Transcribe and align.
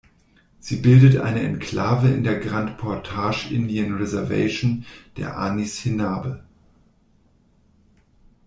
Sie 0.59 0.77
bildet 0.77 1.17
eine 1.21 1.41
Enklave 1.41 2.07
in 2.09 2.23
der 2.23 2.39
Grand 2.39 2.75
Portage 2.79 3.53
Indian 3.53 3.93
Reservation 3.97 4.83
der 5.15 5.37
Anishinabe. 5.37 6.43